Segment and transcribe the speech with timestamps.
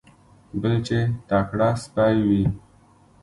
[0.61, 0.99] بل چې
[1.29, 2.43] تکړه سپی وي.